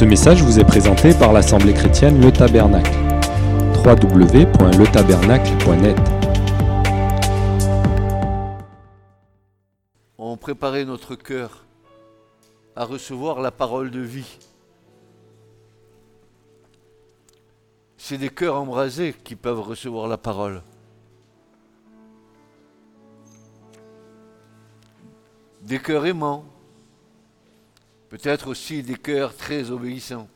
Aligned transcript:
Ce 0.00 0.06
message 0.06 0.42
vous 0.42 0.58
est 0.58 0.64
présenté 0.64 1.12
par 1.12 1.34
l'Assemblée 1.34 1.74
chrétienne 1.74 2.22
Le 2.22 2.32
Tabernacle. 2.32 2.90
www.letabernacle.net 3.84 5.98
On 10.16 10.38
préparait 10.38 10.86
notre 10.86 11.16
cœur 11.16 11.66
à 12.76 12.86
recevoir 12.86 13.42
la 13.42 13.50
parole 13.50 13.90
de 13.90 14.00
vie. 14.00 14.38
C'est 17.98 18.16
des 18.16 18.30
cœurs 18.30 18.56
embrasés 18.56 19.14
qui 19.22 19.36
peuvent 19.36 19.60
recevoir 19.60 20.08
la 20.08 20.16
parole. 20.16 20.62
Des 25.60 25.78
cœurs 25.78 26.06
aimants. 26.06 26.46
Peut-être 28.10 28.48
aussi 28.48 28.82
des 28.82 28.96
cœurs 28.96 29.36
très 29.36 29.70
obéissants. 29.70 30.28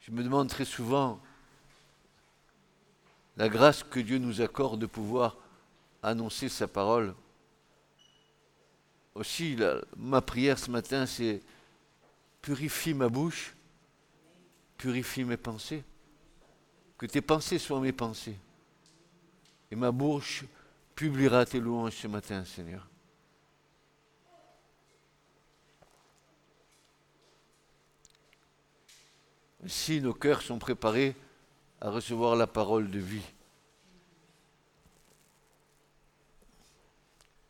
Je 0.00 0.10
me 0.10 0.22
demande 0.22 0.50
très 0.50 0.66
souvent 0.66 1.18
la 3.38 3.48
grâce 3.48 3.82
que 3.82 4.00
Dieu 4.00 4.18
nous 4.18 4.42
accorde 4.42 4.78
de 4.78 4.86
pouvoir 4.86 5.38
annoncer 6.02 6.50
sa 6.50 6.68
parole. 6.68 7.14
Aussi, 9.14 9.56
ma 9.96 10.20
prière 10.20 10.58
ce 10.58 10.70
matin, 10.70 11.06
c'est 11.06 11.40
purifie 12.42 12.94
ma 12.94 13.08
bouche, 13.08 13.54
purifie 14.76 15.24
mes 15.24 15.36
pensées. 15.36 15.84
Que 16.98 17.06
tes 17.06 17.20
pensées 17.20 17.58
soient 17.58 17.80
mes 17.80 17.92
pensées. 17.92 18.36
Et 19.70 19.76
ma 19.76 19.92
bouche 19.92 20.44
publiera 20.94 21.46
tes 21.46 21.60
louanges 21.60 21.94
ce 21.94 22.06
matin, 22.08 22.44
Seigneur. 22.44 22.88
Si 29.66 30.00
nos 30.00 30.12
cœurs 30.12 30.42
sont 30.42 30.58
préparés 30.58 31.14
à 31.80 31.90
recevoir 31.90 32.36
la 32.36 32.46
parole 32.46 32.90
de 32.90 32.98
vie. 32.98 33.32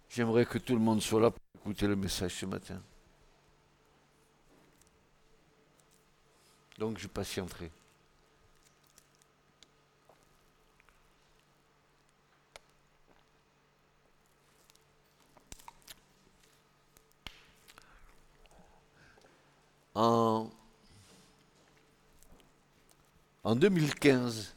J'aimerais 0.09 0.47
que 0.47 0.59
tout 0.59 0.75
le 0.75 0.81
monde 0.81 1.03
soit 1.03 1.21
là 1.21 1.33
écouter 1.65 1.87
le 1.87 1.97
message 1.97 2.35
ce 2.35 2.45
matin. 2.45 2.79
Donc 6.77 6.99
je 6.99 7.09
patienterai. 7.09 7.71
En, 19.95 20.51
en 23.43 23.57
2015, 23.57 24.55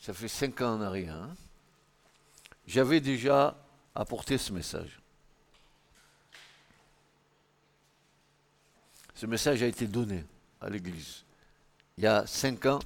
ça 0.00 0.12
fait 0.12 0.28
cinq 0.28 0.60
ans 0.60 0.74
en 0.74 0.82
arrière, 0.82 1.14
hein, 1.14 1.34
j'avais 2.66 3.00
déjà 3.00 3.56
apporté 3.94 4.38
ce 4.38 4.52
message. 4.52 5.00
Ce 9.14 9.26
message 9.26 9.62
a 9.62 9.66
été 9.66 9.86
donné 9.86 10.24
à 10.60 10.68
l'Église 10.68 11.24
il 11.96 12.04
y 12.04 12.06
a 12.06 12.26
cinq 12.26 12.66
ans 12.66 12.80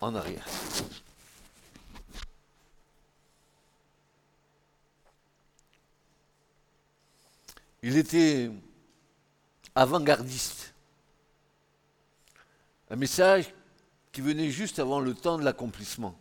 en 0.00 0.14
arrière. 0.14 0.46
Il 7.82 7.96
était 7.96 8.50
avant-gardiste. 9.74 10.74
Un 12.90 12.96
message 12.96 13.52
qui 14.10 14.22
venait 14.22 14.50
juste 14.50 14.78
avant 14.78 15.00
le 15.00 15.14
temps 15.14 15.36
de 15.36 15.44
l'accomplissement. 15.44 16.18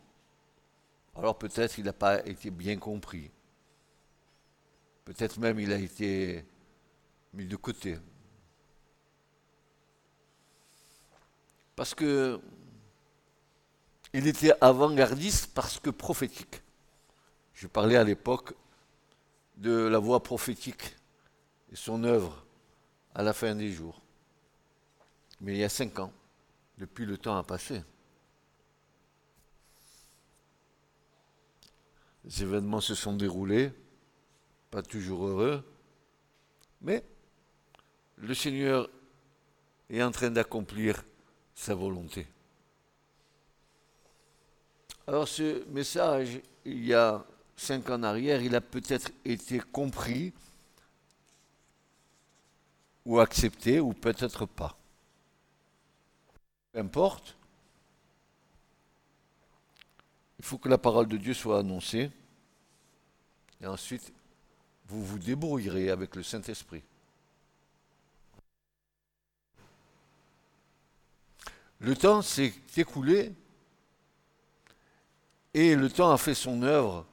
Alors 1.16 1.38
peut-être 1.38 1.78
il 1.78 1.86
n'a 1.86 1.94
pas 1.94 2.26
été 2.26 2.52
bien 2.52 2.78
compris. 2.78 3.32
Peut-être 5.06 5.38
même 5.40 5.60
il 5.60 5.72
a 5.72 5.78
été 5.78 6.46
mis 7.34 7.46
de 7.46 7.56
côté. 7.56 7.98
Parce 11.76 11.94
que 11.96 12.40
il 14.14 14.28
était 14.28 14.54
avant-gardiste 14.62 15.54
parce 15.56 15.80
que 15.80 15.90
prophétique. 15.90 16.62
Je 17.54 17.68
parlais 17.68 17.96
à 17.96 18.04
l'époque 18.04 18.54
de 19.58 19.72
la 19.72 19.98
voix 19.98 20.22
prophétique 20.22 20.96
et 21.72 21.76
son 21.76 22.04
œuvre 22.04 22.46
à 23.16 23.24
la 23.24 23.34
fin 23.34 23.56
des 23.56 23.72
jours. 23.72 24.02
Mais 25.42 25.54
il 25.54 25.58
y 25.58 25.64
a 25.64 25.70
cinq 25.70 26.00
ans, 26.00 26.14
depuis 26.78 27.06
le 27.06 27.18
temps 27.18 27.36
a 27.36 27.44
passé. 27.44 27.84
Les 32.24 32.44
événements 32.44 32.82
se 32.82 32.96
sont 32.96 33.14
déroulés, 33.14 33.74
pas 34.74 34.82
toujours 34.82 35.28
heureux, 35.28 35.64
mais 36.82 37.04
le 38.18 38.34
Seigneur 38.34 38.90
est 39.88 40.02
en 40.02 40.10
train 40.10 40.32
d'accomplir 40.32 41.04
sa 41.54 41.76
volonté. 41.76 42.26
Alors 45.06 45.28
ce 45.28 45.64
message, 45.70 46.42
il 46.66 46.86
y 46.86 46.92
a 46.96 47.24
cinq 47.56 47.88
ans 47.92 48.00
en 48.00 48.04
arrière, 48.04 48.42
il 48.42 48.56
a 48.56 48.62
peut-être 48.62 49.12
été 49.24 49.60
compris 49.60 50.34
ou 53.06 53.20
accepté 53.20 53.80
ou 53.80 53.94
peut-être 53.94 54.48
pas. 54.48 54.76
Peu 56.72 56.80
importe. 56.80 57.38
Il 60.40 60.46
faut 60.46 60.58
que 60.58 60.68
la 60.68 60.80
parole 60.80 61.08
de 61.08 61.18
Dieu 61.18 61.36
soit 61.36 61.60
annoncée. 61.60 62.10
Et 63.62 63.68
ensuite, 63.68 64.12
vous 64.94 65.04
vous 65.04 65.18
débrouillerez 65.18 65.90
avec 65.90 66.16
le 66.16 66.22
Saint-Esprit. 66.22 66.84
Le 71.80 71.96
temps 71.96 72.22
s'est 72.22 72.54
écoulé 72.78 73.34
et 75.56 75.76
le 75.76 75.90
temps 75.90 76.12
a 76.12 76.18
fait 76.18 76.36
son 76.36 76.62
œuvre 76.62 77.08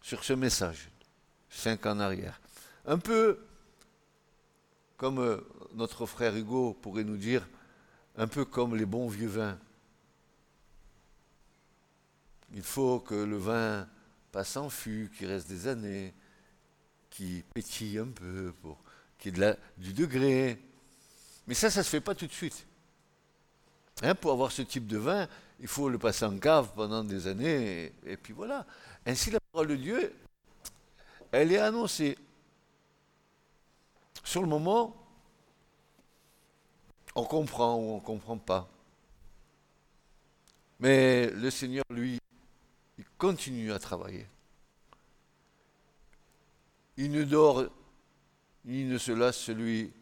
sur 0.00 0.24
ce 0.24 0.32
message, 0.32 0.88
cinq 1.50 1.84
ans 1.84 1.92
en 1.92 2.00
arrière. 2.00 2.40
Un 2.86 2.98
peu 2.98 3.40
comme 4.96 5.18
euh, 5.18 5.40
notre 5.74 6.06
frère 6.06 6.34
Hugo 6.34 6.72
pourrait 6.80 7.04
nous 7.04 7.18
dire, 7.18 7.46
un 8.16 8.26
peu 8.26 8.46
comme 8.46 8.74
les 8.74 8.86
bons 8.86 9.08
vieux 9.08 9.28
vins. 9.28 9.58
Il 12.54 12.62
faut 12.62 13.00
que 13.00 13.14
le 13.14 13.36
vin 13.36 13.86
passe 14.32 14.56
en 14.56 14.70
fût, 14.70 15.12
qu'il 15.16 15.26
reste 15.26 15.48
des 15.48 15.68
années, 15.68 16.14
qui 17.16 17.42
pétille 17.54 17.98
un 17.98 18.08
peu, 18.08 18.52
pour 18.60 18.78
qu'il 19.18 19.32
y 19.32 19.34
ait 19.34 19.36
de 19.36 19.40
la- 19.40 19.56
du 19.78 19.94
degré. 19.94 20.60
Mais 21.46 21.54
ça, 21.54 21.70
ça 21.70 21.80
ne 21.80 21.84
se 21.84 21.88
fait 21.88 22.00
pas 22.00 22.14
tout 22.14 22.26
de 22.26 22.32
suite. 22.32 22.66
Hein, 24.02 24.14
pour 24.14 24.32
avoir 24.32 24.52
ce 24.52 24.60
type 24.60 24.86
de 24.86 24.98
vin, 24.98 25.26
il 25.58 25.66
faut 25.66 25.88
le 25.88 25.98
passer 25.98 26.26
en 26.26 26.38
cave 26.38 26.70
pendant 26.74 27.02
des 27.02 27.26
années, 27.26 27.86
et, 28.04 28.12
et 28.12 28.16
puis 28.18 28.34
voilà. 28.34 28.66
Ainsi, 29.06 29.30
la 29.30 29.40
parole 29.52 29.68
de 29.68 29.76
Dieu, 29.76 30.14
elle 31.32 31.52
est 31.52 31.58
annoncée. 31.58 32.18
Sur 34.22 34.42
le 34.42 34.48
moment, 34.48 34.94
on 37.14 37.24
comprend 37.24 37.76
ou 37.76 37.92
on 37.92 37.94
ne 37.96 38.00
comprend 38.00 38.36
pas. 38.36 38.68
Mais 40.80 41.30
le 41.30 41.50
Seigneur, 41.50 41.84
lui, 41.88 42.18
il 42.98 43.04
continue 43.16 43.72
à 43.72 43.78
travailler. 43.78 44.26
Il 46.96 47.10
ne 47.10 47.24
dort 47.24 47.64
ni 48.64 48.84
ne 48.84 48.98
se 48.98 49.12
lasse 49.12 49.36
celui 49.36 49.92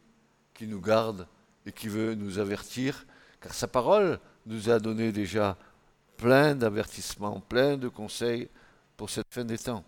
qui 0.55 0.67
nous 0.67 0.81
garde 0.81 1.27
et 1.67 1.73
qui 1.73 1.89
veut 1.89 2.15
nous 2.15 2.39
avertir, 2.39 3.07
car 3.41 3.53
sa 3.53 3.69
parole 3.69 4.21
nous 4.47 4.71
a 4.71 4.79
donné 4.79 5.13
déjà 5.13 5.57
plein 6.17 6.55
d'avertissements, 6.55 7.41
plein 7.41 7.77
de 7.77 7.89
conseils 7.89 8.49
pour 8.97 9.11
cette 9.11 9.27
fin 9.31 9.45
des 9.45 9.59
temps. 9.59 9.85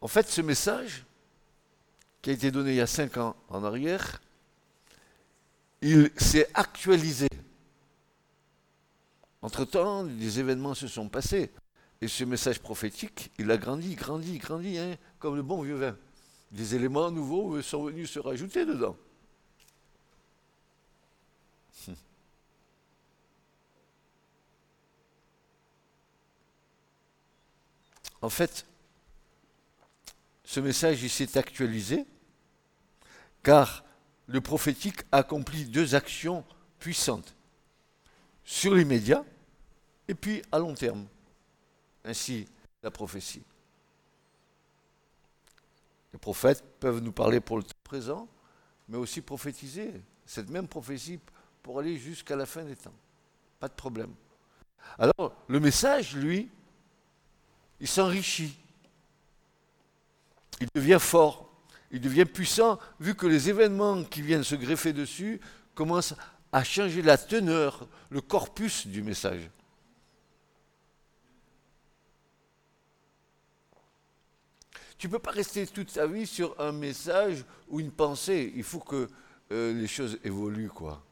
En 0.00 0.08
fait, 0.08 0.28
ce 0.28 0.42
message, 0.42 1.04
qui 2.20 2.30
a 2.30 2.32
été 2.34 2.50
donné 2.50 2.72
il 2.72 2.76
y 2.76 2.80
a 2.80 2.86
cinq 2.86 3.16
ans 3.16 3.36
en 3.48 3.64
arrière, 3.64 4.20
il 5.80 6.10
s'est 6.16 6.48
actualisé. 6.54 7.28
Entre-temps, 9.42 10.04
des 10.04 10.40
événements 10.40 10.74
se 10.74 10.88
sont 10.88 11.08
passés. 11.08 11.50
Et 12.00 12.08
ce 12.08 12.24
message 12.24 12.60
prophétique, 12.60 13.30
il 13.38 13.50
a 13.50 13.56
grandi, 13.56 13.94
grandi, 13.94 14.38
grandi, 14.38 14.78
hein, 14.78 14.96
comme 15.18 15.36
le 15.36 15.42
bon 15.42 15.62
vieux 15.62 15.76
vin. 15.76 15.96
des 16.50 16.74
éléments 16.74 17.10
nouveaux 17.10 17.60
sont 17.62 17.84
venus 17.84 18.10
se 18.10 18.18
rajouter 18.18 18.66
dedans. 18.66 18.96
En 28.24 28.30
fait, 28.30 28.64
ce 30.44 30.58
message 30.58 31.06
s'est 31.08 31.36
actualisé 31.36 32.06
car 33.42 33.84
le 34.26 34.40
prophétique 34.40 35.02
accomplit 35.12 35.66
deux 35.66 35.94
actions 35.94 36.42
puissantes 36.78 37.36
sur 38.42 38.74
l'immédiat 38.74 39.26
et 40.08 40.14
puis 40.14 40.40
à 40.52 40.58
long 40.58 40.72
terme. 40.72 41.06
Ainsi, 42.04 42.46
la 42.82 42.90
prophétie. 42.90 43.42
Les 46.12 46.18
prophètes 46.18 46.62
peuvent 46.78 47.00
nous 47.00 47.12
parler 47.12 47.40
pour 47.40 47.56
le 47.56 47.62
temps 47.62 47.70
présent, 47.82 48.28
mais 48.88 48.96
aussi 48.96 49.20
prophétiser 49.20 49.92
cette 50.26 50.48
même 50.50 50.68
prophétie 50.68 51.18
pour 51.62 51.80
aller 51.80 51.96
jusqu'à 51.96 52.36
la 52.36 52.46
fin 52.46 52.62
des 52.62 52.76
temps. 52.76 52.94
Pas 53.58 53.68
de 53.68 53.74
problème. 53.74 54.14
Alors, 54.98 55.34
le 55.48 55.60
message, 55.60 56.14
lui, 56.14 56.50
il 57.80 57.88
s'enrichit. 57.88 58.56
Il 60.60 60.68
devient 60.74 60.98
fort, 61.00 61.50
il 61.90 62.00
devient 62.00 62.26
puissant, 62.26 62.78
vu 63.00 63.14
que 63.14 63.26
les 63.26 63.48
événements 63.48 64.04
qui 64.04 64.22
viennent 64.22 64.44
se 64.44 64.54
greffer 64.54 64.92
dessus 64.92 65.40
commencent 65.74 66.14
à 66.52 66.62
changer 66.62 67.02
la 67.02 67.18
teneur, 67.18 67.88
le 68.10 68.20
corpus 68.20 68.86
du 68.86 69.02
message. 69.02 69.50
Tu 74.98 75.08
ne 75.08 75.12
peux 75.12 75.18
pas 75.18 75.32
rester 75.32 75.66
toute 75.66 75.92
ta 75.92 76.06
vie 76.06 76.26
sur 76.26 76.58
un 76.60 76.72
message 76.72 77.44
ou 77.68 77.80
une 77.80 77.90
pensée. 77.90 78.52
Il 78.56 78.62
faut 78.62 78.80
que 78.80 79.08
euh, 79.52 79.72
les 79.74 79.86
choses 79.86 80.18
évoluent, 80.24 80.70
quoi. 80.70 81.02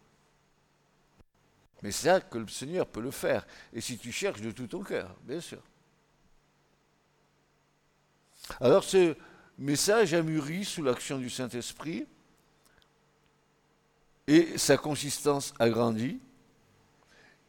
Mais 1.82 1.90
c'est 1.90 2.08
ça 2.08 2.20
que 2.20 2.38
le 2.38 2.48
Seigneur 2.48 2.86
peut 2.86 3.00
le 3.00 3.10
faire. 3.10 3.46
Et 3.72 3.80
si 3.80 3.98
tu 3.98 4.12
cherches 4.12 4.40
de 4.40 4.52
tout 4.52 4.68
ton 4.68 4.82
cœur, 4.82 5.14
bien 5.24 5.40
sûr. 5.40 5.60
Alors 8.60 8.84
ce 8.84 9.16
message 9.58 10.14
a 10.14 10.22
mûri 10.22 10.64
sous 10.64 10.82
l'action 10.82 11.18
du 11.18 11.30
Saint-Esprit 11.30 12.06
et 14.26 14.56
sa 14.58 14.76
consistance 14.76 15.52
a 15.58 15.68
grandi. 15.68 16.20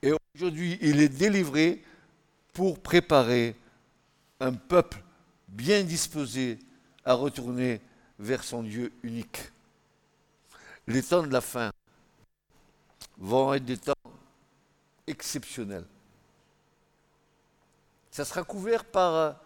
Et 0.01 0.11
aujourd'hui, 0.35 0.77
il 0.81 0.99
est 1.01 1.09
délivré 1.09 1.83
pour 2.53 2.79
préparer 2.79 3.55
un 4.39 4.53
peuple 4.53 5.02
bien 5.53 5.83
disposé 5.83 6.59
à 7.05 7.13
retourner 7.13 7.79
vers 8.19 8.43
son 8.43 8.63
Dieu 8.63 8.91
unique. 9.03 9.51
Les 10.87 11.03
temps 11.03 11.23
de 11.23 11.31
la 11.31 11.41
fin 11.41 11.71
vont 13.17 13.53
être 13.53 13.65
des 13.65 13.77
temps 13.77 13.93
exceptionnels. 15.07 15.85
Ça 18.11 18.25
sera 18.25 18.43
couvert 18.43 18.83
par 18.83 19.39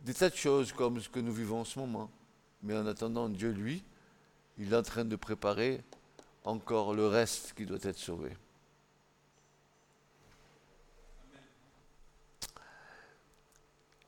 des 0.00 0.14
tas 0.14 0.30
de 0.30 0.36
choses 0.36 0.72
comme 0.72 1.00
ce 1.00 1.08
que 1.08 1.20
nous 1.20 1.32
vivons 1.32 1.60
en 1.60 1.64
ce 1.64 1.78
moment. 1.78 2.10
Mais 2.62 2.76
en 2.76 2.86
attendant, 2.86 3.28
Dieu, 3.28 3.50
lui, 3.50 3.82
il 4.58 4.72
est 4.72 4.76
en 4.76 4.82
train 4.82 5.04
de 5.04 5.16
préparer 5.16 5.82
encore 6.44 6.94
le 6.94 7.06
reste 7.06 7.54
qui 7.54 7.66
doit 7.66 7.78
être 7.82 7.98
sauvé. 7.98 8.30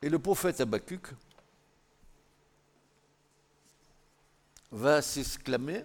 Et 0.01 0.09
le 0.09 0.19
prophète 0.19 0.61
Habakkuk 0.61 1.07
va 4.71 5.01
s'exclamer 5.01 5.83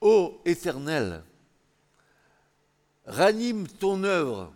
Ô 0.00 0.40
Éternel, 0.44 1.24
ranime 3.06 3.66
ton 3.66 4.04
œuvre, 4.04 4.52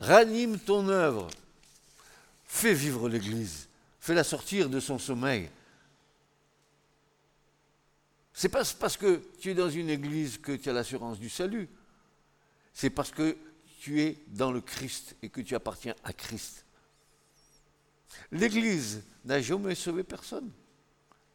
ranime 0.00 0.58
ton 0.58 0.88
œuvre 0.88 1.28
Fais 2.54 2.72
vivre 2.72 3.08
l'Église. 3.08 3.68
Fais-la 3.98 4.22
sortir 4.22 4.68
de 4.70 4.78
son 4.78 4.96
sommeil. 4.96 5.50
C'est 8.32 8.48
pas 8.48 8.62
parce 8.78 8.96
que 8.96 9.20
tu 9.40 9.50
es 9.50 9.54
dans 9.54 9.68
une 9.68 9.90
église 9.90 10.38
que 10.38 10.52
tu 10.52 10.70
as 10.70 10.72
l'assurance 10.72 11.18
du 11.18 11.28
salut. 11.28 11.68
C'est 12.72 12.90
parce 12.90 13.10
que 13.10 13.36
tu 13.84 14.00
es 14.00 14.16
dans 14.28 14.50
le 14.50 14.62
Christ 14.62 15.14
et 15.20 15.28
que 15.28 15.42
tu 15.42 15.54
appartiens 15.54 15.94
à 16.04 16.14
Christ. 16.14 16.64
L'église 18.32 19.04
n'a 19.26 19.42
jamais 19.42 19.74
sauvé 19.74 20.02
personne. 20.02 20.50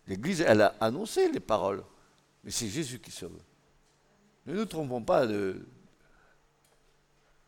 L'église, 0.08 0.42
elle 0.42 0.64
a 0.64 0.74
annoncé 0.80 1.32
les 1.32 1.40
paroles, 1.40 1.84
mais 2.44 2.50
c'est 2.50 2.68
Jésus 2.68 2.98
qui 2.98 3.12
sauve. 3.12 3.38
Ne 4.48 4.56
nous 4.56 4.66
trompons 4.66 5.04
pas 5.04 5.28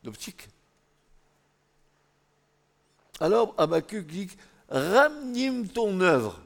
d'optique. 0.03 0.48
Alors 3.19 3.56
Habakkuk 3.57 4.06
dit 4.06 4.30
Ramnim 4.69 5.68
ton 5.68 6.00
œuvre. 6.00 6.39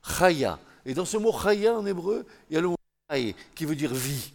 Chaya. 0.00 0.60
Et 0.86 0.94
dans 0.94 1.04
ce 1.04 1.16
mot 1.16 1.32
chaya 1.32 1.76
en 1.76 1.84
hébreu, 1.86 2.24
il 2.50 2.54
y 2.54 2.56
a 2.56 2.60
le 2.60 2.68
mot 2.68 2.76
chaya 3.10 3.32
qui 3.56 3.64
veut 3.64 3.74
dire 3.74 3.92
vie. 3.92 4.32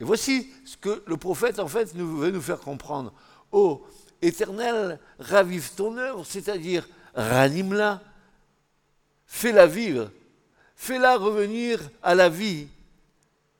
Et 0.00 0.04
voici 0.04 0.50
ce 0.64 0.76
que 0.76 1.02
le 1.06 1.16
prophète 1.16 1.58
en 1.58 1.68
fait 1.68 1.94
veut 1.94 2.30
nous 2.30 2.40
faire 2.40 2.60
comprendre. 2.60 3.12
Ô 3.50 3.86
éternel, 4.20 5.00
ravive 5.18 5.72
ton 5.74 5.96
œuvre, 5.96 6.24
c'est-à-dire 6.24 6.88
ranime-la, 7.14 8.02
fais-la 9.26 9.66
vivre, 9.66 10.10
fais-la 10.76 11.16
revenir 11.16 11.80
à 12.02 12.14
la 12.14 12.28
vie. 12.28 12.68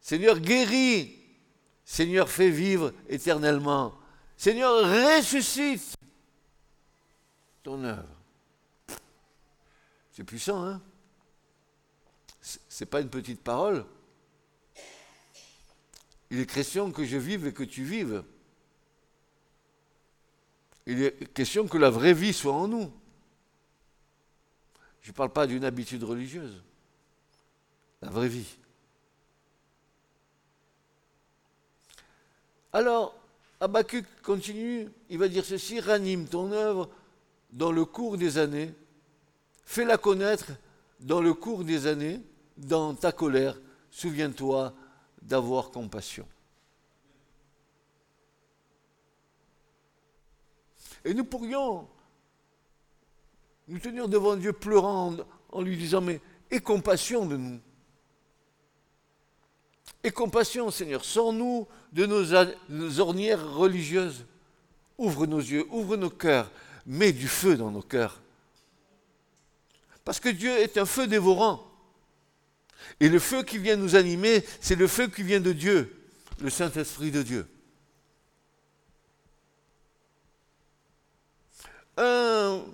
Seigneur, 0.01 0.39
guéris. 0.39 1.15
Seigneur, 1.85 2.29
fais 2.29 2.51
vivre 2.51 2.93
éternellement. 3.09 3.95
Seigneur, 4.37 4.85
ressuscite 4.85 5.95
ton 7.63 7.83
œuvre. 7.83 8.05
C'est 10.13 10.25
puissant, 10.25 10.65
hein? 10.65 10.83
C'est 12.41 12.87
pas 12.87 13.01
une 13.01 13.09
petite 13.09 13.43
parole. 13.43 13.85
Il 16.31 16.41
est 16.41 16.47
question 16.47 16.91
que 16.93 17.05
je 17.05 17.17
vive 17.17 17.47
et 17.47 17.53
que 17.53 17.63
tu 17.63 17.85
vives. 17.85 18.23
Il 20.87 21.03
est 21.03 21.33
question 21.33 21.67
que 21.69 21.79
la 21.79 21.91
vraie 21.91 22.15
vie 22.15 22.33
soit 22.33 22.53
en 22.53 22.69
nous. 22.69 22.93
Je 25.03 25.11
ne 25.11 25.15
parle 25.15 25.33
pas 25.33 25.47
d'une 25.47 25.65
habitude 25.65 26.05
religieuse. 26.05 26.63
La 28.03 28.11
vraie 28.11 28.29
vie. 28.29 28.59
Alors, 32.73 33.19
Habakkuk 33.61 34.05
continue, 34.23 34.89
il 35.09 35.19
va 35.19 35.29
dire 35.29 35.45
ceci, 35.45 35.81
ranime 35.81 36.27
ton 36.27 36.53
œuvre 36.53 36.91
dans 37.51 37.73
le 37.73 37.85
cours 37.85 38.19
des 38.19 38.39
années, 38.39 38.75
fais-la 39.65 39.97
connaître 39.97 40.53
dans 41.01 41.21
le 41.21 41.33
cours 41.33 41.65
des 41.65 41.87
années, 41.87 42.21
dans 42.57 42.95
ta 42.95 43.13
colère, 43.13 43.59
souviens-toi 43.91 44.75
d'avoir 45.23 45.71
compassion. 45.71 46.27
Et 51.05 51.15
nous 51.15 51.25
pourrions 51.25 51.89
nous 53.69 53.79
tenir 53.79 54.09
devant 54.09 54.37
Dieu 54.37 54.53
pleurant 54.53 55.17
en 55.51 55.63
lui 55.63 55.77
disant, 55.77 56.01
mais 56.01 56.21
aie 56.51 56.61
compassion 56.61 57.27
de 57.27 57.37
nous. 57.37 57.61
Aie 60.03 60.11
compassion, 60.11 60.71
Seigneur, 60.71 61.05
sors-nous 61.05 61.67
de 61.93 62.07
nos 62.07 63.01
ornières 63.01 63.55
religieuses. 63.55 64.27
Ouvre 64.97 65.27
nos 65.27 65.39
yeux, 65.39 65.67
ouvre 65.71 65.97
nos 65.97 66.11
cœurs, 66.11 66.51
mets 66.87 67.13
du 67.13 67.29
feu 67.29 67.57
dans 67.57 67.71
nos 67.71 67.83
cœurs. 67.83 68.21
Parce 70.05 70.21
que 70.21 70.29
Dieu 70.29 70.51
est 70.51 70.79
un 70.79 70.87
feu 70.87 71.07
dévorant. 71.07 71.68
Et 73.01 73.09
le 73.09 73.19
feu 73.19 73.43
qui 73.43 73.59
vient 73.59 73.77
nous 73.77 73.97
animer, 73.97 74.45
c'est 74.61 74.77
le 74.77 74.87
feu 74.87 75.09
qui 75.09 75.23
vient 75.23 75.41
de 75.41 75.53
Dieu, 75.53 75.97
le 76.41 76.51
Saint-Esprit 76.51 77.11
de 77.11 77.23
Dieu. 77.23 77.47
Un 81.97 82.65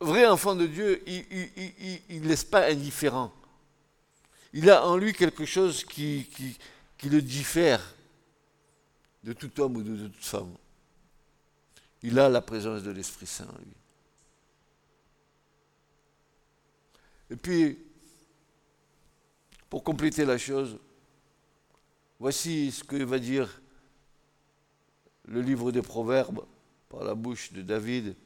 vrai 0.00 0.26
enfant 0.26 0.54
de 0.54 0.66
Dieu, 0.66 1.02
il 1.06 2.22
ne 2.22 2.28
laisse 2.28 2.44
pas 2.44 2.66
indifférent. 2.66 3.32
Il 4.52 4.70
a 4.70 4.86
en 4.86 4.96
lui 4.96 5.12
quelque 5.12 5.44
chose 5.44 5.84
qui, 5.84 6.28
le 7.02 7.20
diffère 7.20 7.94
de 9.22 9.32
tout 9.32 9.60
homme 9.60 9.76
ou 9.76 9.82
de 9.82 10.08
toute 10.08 10.24
femme. 10.24 10.54
Il 12.02 12.18
a 12.18 12.28
la 12.28 12.40
présence 12.40 12.82
de 12.82 12.90
l'Esprit 12.90 13.26
Saint 13.26 13.46
en 13.46 13.58
lui. 13.58 13.74
Et 17.30 17.36
puis, 17.36 17.78
pour 19.68 19.82
compléter 19.84 20.24
la 20.24 20.38
chose, 20.38 20.78
voici 22.18 22.70
ce 22.70 22.84
que 22.84 22.96
va 23.02 23.18
dire 23.18 23.60
le 25.26 25.40
livre 25.40 25.72
des 25.72 25.82
Proverbes 25.82 26.44
par 26.88 27.04
la 27.04 27.14
bouche 27.14 27.52
de 27.52 27.62
David. 27.62 28.16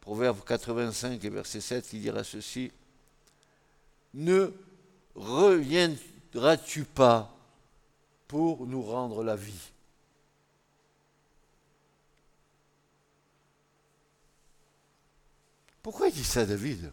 Proverbe 0.00 0.42
85 0.44 1.22
et 1.22 1.30
verset 1.30 1.60
7, 1.60 1.92
il 1.92 2.00
dira 2.02 2.24
ceci. 2.24 2.70
Ne 4.14 4.52
reviendras-tu 5.14 6.84
pas 6.84 7.34
pour 8.26 8.66
nous 8.66 8.82
rendre 8.82 9.22
la 9.22 9.36
vie? 9.36 9.72
Pourquoi 15.82 16.08
il 16.08 16.14
dit 16.14 16.24
ça, 16.24 16.44
David? 16.44 16.92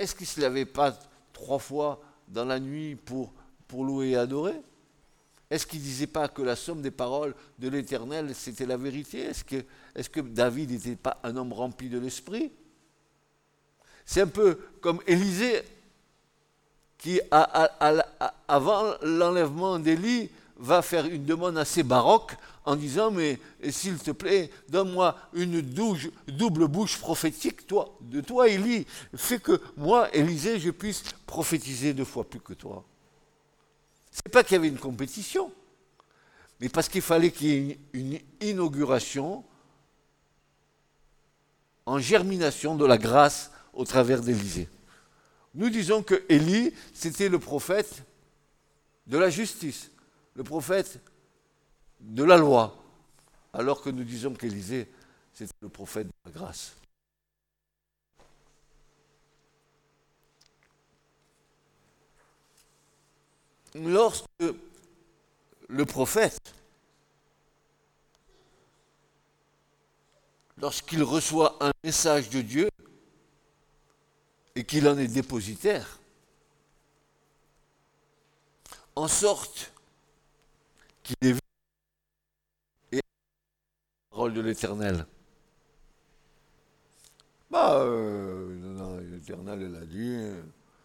Est-ce 0.00 0.14
qu'il 0.14 0.24
ne 0.24 0.30
se 0.30 0.40
lavait 0.40 0.64
pas 0.64 0.98
trois 1.34 1.58
fois 1.58 2.00
dans 2.26 2.46
la 2.46 2.58
nuit 2.58 2.96
pour, 2.96 3.34
louer 3.70 4.12
et 4.12 4.16
adorer? 4.16 4.54
Est-ce 5.50 5.66
qu'il 5.66 5.78
ne 5.78 5.84
disait 5.84 6.06
pas 6.06 6.26
que 6.26 6.40
la 6.40 6.56
somme 6.56 6.80
des 6.80 6.90
paroles 6.90 7.34
de 7.58 7.68
l'Éternel, 7.68 8.34
c'était 8.34 8.64
la 8.64 8.78
vérité? 8.78 9.18
Est-ce 9.20 9.44
que, 9.44 9.62
est 9.94 10.08
que 10.08 10.20
David 10.20 10.70
n'était 10.70 10.96
pas 10.96 11.20
un 11.22 11.36
homme 11.36 11.52
rempli 11.52 11.90
de 11.90 11.98
l'Esprit? 11.98 12.50
C'est 14.06 14.22
un 14.22 14.26
peu 14.26 14.58
comme 14.80 15.02
Élisée, 15.06 15.60
qui, 16.96 17.20
avant 17.30 18.94
l'enlèvement 19.02 19.78
d'Élie, 19.78 20.30
va 20.60 20.82
faire 20.82 21.06
une 21.06 21.24
demande 21.24 21.58
assez 21.58 21.82
baroque 21.82 22.36
en 22.64 22.76
disant 22.76 23.10
Mais 23.10 23.38
s'il 23.70 23.98
te 23.98 24.10
plaît, 24.12 24.50
donne-moi 24.68 25.16
une 25.32 25.60
double 25.60 26.68
bouche 26.68 26.98
prophétique, 26.98 27.66
toi, 27.66 27.96
de 28.00 28.20
toi, 28.20 28.48
Élie. 28.48 28.86
Fais 29.16 29.38
que 29.38 29.60
moi, 29.76 30.14
Élisée, 30.14 30.60
je 30.60 30.70
puisse 30.70 31.02
prophétiser 31.26 31.94
deux 31.94 32.04
fois 32.04 32.24
plus 32.24 32.40
que 32.40 32.52
toi. 32.52 32.84
C'est 34.10 34.28
pas 34.28 34.44
qu'il 34.44 34.54
y 34.54 34.58
avait 34.58 34.68
une 34.68 34.78
compétition, 34.78 35.52
mais 36.60 36.68
parce 36.68 36.88
qu'il 36.88 37.02
fallait 37.02 37.30
qu'il 37.30 37.48
y 37.48 37.70
ait 37.70 37.78
une, 37.92 38.18
inauguration 38.40 39.44
en 41.86 41.98
germination 41.98 42.74
de 42.74 42.84
la 42.84 42.98
grâce 42.98 43.50
au 43.72 43.84
travers 43.84 44.20
d'Élisée. 44.20 44.68
Nous 45.54 45.70
disons 45.70 46.02
que 46.02 46.22
Élie, 46.28 46.72
c'était 46.92 47.28
le 47.28 47.38
prophète 47.38 48.04
de 49.06 49.18
la 49.18 49.30
justice, 49.30 49.89
le 50.34 50.44
prophète 50.44 51.00
de 52.00 52.24
la 52.24 52.36
loi, 52.36 52.76
alors 53.52 53.82
que 53.82 53.90
nous 53.90 54.04
disons 54.04 54.34
qu'Élisée, 54.34 54.90
c'est 55.32 55.48
le 55.60 55.68
prophète 55.68 56.06
de 56.06 56.12
la 56.26 56.30
grâce. 56.30 56.76
Lorsque 63.74 64.26
le 65.68 65.84
prophète, 65.84 66.54
lorsqu'il 70.56 71.02
reçoit 71.02 71.56
un 71.60 71.70
message 71.84 72.30
de 72.30 72.40
Dieu 72.40 72.68
et 74.56 74.64
qu'il 74.64 74.88
en 74.88 74.98
est 74.98 75.06
dépositaire, 75.06 76.00
en 78.96 79.06
sorte 79.06 79.72
qu'il 81.14 81.28
est 81.28 81.32
vu 81.32 81.40
parole 84.10 84.34
de 84.34 84.40
l'Éternel 84.40 85.06
Bah, 87.50 87.74
euh, 87.80 89.00
l'Éternel, 89.12 89.70
il 89.70 89.76
a 89.76 89.86
dit. 89.86 90.14
Euh, 90.16 90.42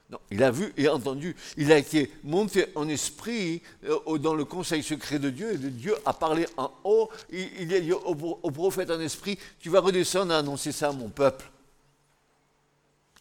non, 0.10 0.20
il 0.30 0.44
a 0.44 0.52
vu 0.52 0.72
et 0.78 0.88
entendu. 0.88 1.36
Il 1.58 1.72
a 1.72 1.78
été 1.78 2.12
monté 2.24 2.68
en 2.76 2.88
esprit 2.88 3.62
euh, 3.86 4.18
dans 4.20 4.36
le 4.36 4.46
conseil 4.46 4.84
secret 4.84 5.18
de 5.18 5.32
Dieu, 5.32 5.54
et 5.54 5.58
Dieu 5.58 5.96
a 6.06 6.14
parlé 6.14 6.46
en 6.58 6.72
haut. 6.84 7.10
Il, 7.32 7.74
a 7.74 7.80
dit 7.80 7.92
au, 7.92 8.40
au, 8.44 8.52
prophète 8.52 8.92
en 8.92 9.00
esprit 9.00 9.40
Tu 9.60 9.70
vas 9.70 9.80
redescendre 9.80 10.34
à 10.34 10.38
annoncer 10.38 10.72
ça 10.72 10.90
à 10.90 10.92
mon 10.92 11.10
peuple. 11.10 11.50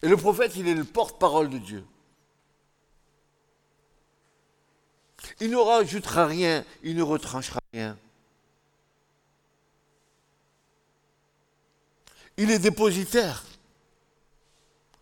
Et 0.03 0.09
le 0.09 0.17
prophète, 0.17 0.53
il 0.57 0.69
est 0.69 0.75
le 0.75 0.85
porte-parole 0.85 1.49
de 1.49 1.59
Dieu. 1.59 1.85
Il 5.41 5.51
ne 5.51 5.57
rajoutera 5.57 6.27
rien, 6.27 6.65
il 6.83 6.97
ne 6.97 7.03
retranchera 7.03 7.61
rien. 7.73 7.97
Il 12.37 12.51
est 12.51 12.59
dépositaire 12.59 13.45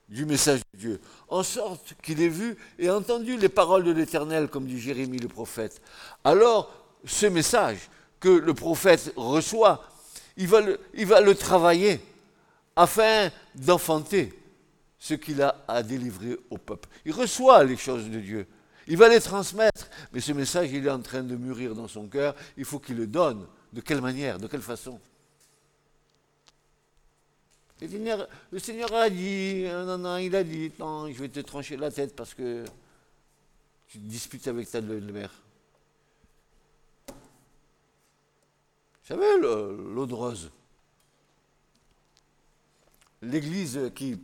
du 0.09 0.27
message 0.27 0.61
de 0.75 0.79
Dieu, 0.79 1.01
en 1.29 1.43
sorte 1.43 1.95
qu'il 2.03 2.21
ait 2.21 2.29
vu 2.29 2.57
et 2.79 2.91
entendu 2.91 3.39
les 3.39 3.49
paroles 3.49 3.85
de 3.85 3.93
l'Éternel, 3.93 4.49
comme 4.49 4.67
dit 4.67 4.79
Jérémie 4.79 5.19
le 5.19 5.29
prophète. 5.29 5.81
Alors, 6.23 6.71
ce 7.07 7.27
message 7.27 7.89
que 8.21 8.29
le 8.29 8.53
prophète 8.53 9.13
reçoit, 9.17 9.89
il 10.37 10.49
va 10.49 10.61
le, 10.61 10.79
il 10.95 11.07
va 11.07 11.21
le 11.23 11.35
travailler 11.35 12.01
afin 12.77 13.31
d'enfanter 13.55 14.39
ce 14.99 15.15
qu'il 15.15 15.43
a 15.43 15.65
à 15.67 15.83
délivrer 15.83 16.39
au 16.51 16.59
peuple. 16.59 16.89
Il 17.05 17.13
reçoit 17.13 17.65
les 17.65 17.77
choses 17.77 18.09
de 18.09 18.21
Dieu. 18.21 18.47
Il 18.87 18.97
va 18.97 19.09
les 19.09 19.21
transmettre, 19.21 19.89
mais 20.13 20.21
ce 20.21 20.33
message, 20.33 20.71
il 20.73 20.87
est 20.87 20.91
en 20.91 21.01
train 21.01 21.23
de 21.23 21.37
mûrir 21.37 21.75
dans 21.75 21.89
son 21.89 22.09
cœur. 22.09 22.35
Il 22.57 22.65
faut 22.65 22.79
qu'il 22.79 22.97
le 22.97 23.07
donne. 23.07 23.47
De 23.73 23.81
quelle 23.81 24.01
manière? 24.01 24.39
De 24.39 24.47
quelle 24.47 24.61
façon? 24.61 25.01
Le 27.81 28.59
Seigneur, 28.59 28.95
a 28.95 29.11
dit, 29.11 29.65
euh, 29.67 29.85
non, 29.85 29.99
non, 29.99 30.17
il 30.17 30.35
a 30.37 30.45
dit, 30.45 30.71
non, 30.79 31.11
je 31.11 31.19
vais 31.19 31.29
te 31.29 31.41
trancher 31.41 31.77
la 31.77 31.91
tête 31.91 32.15
parce 32.15 32.33
que 32.33 32.65
tu 33.89 33.99
te 33.99 34.05
disputes 34.05 34.47
avec 34.47 34.71
ta 34.71 34.81
belle-mère. 34.81 35.33
Vous 37.09 39.09
savez, 39.09 39.39
l'eau 39.41 40.07
de 40.07 40.15
rose. 40.15 40.51
L'église 43.21 43.91
qui, 43.95 44.19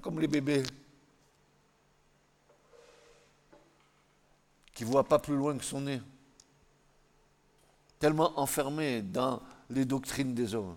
comme 0.00 0.20
les 0.20 0.28
bébés, 0.28 0.62
qui 4.76 4.84
ne 4.84 4.90
voit 4.90 5.08
pas 5.08 5.18
plus 5.18 5.34
loin 5.34 5.56
que 5.56 5.64
son 5.64 5.80
nez, 5.80 6.02
tellement 7.98 8.38
enfermé 8.38 9.00
dans 9.00 9.42
les 9.70 9.86
doctrines 9.86 10.34
des 10.34 10.54
hommes. 10.54 10.76